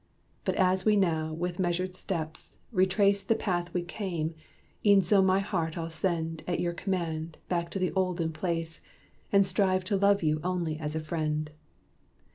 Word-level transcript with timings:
But 0.45 0.55
as 0.55 0.83
we 0.83 0.95
now, 0.95 1.31
with 1.31 1.59
measured 1.59 1.93
steps, 1.95 2.57
retrace 2.71 3.21
The 3.21 3.35
path 3.35 3.71
we 3.71 3.83
came, 3.83 4.33
e'en 4.83 5.03
so 5.03 5.21
my 5.21 5.37
heart 5.41 5.77
I'll 5.77 5.91
send, 5.91 6.41
At 6.47 6.59
your 6.59 6.73
command, 6.73 7.37
back 7.49 7.69
to 7.69 7.77
the 7.77 7.91
olden 7.91 8.31
place, 8.31 8.81
And 9.31 9.45
strive 9.45 9.83
to 9.83 9.95
love 9.97 10.23
you 10.23 10.39
only 10.43 10.79
as 10.79 10.95
a 10.95 10.99
friend." 11.01 11.51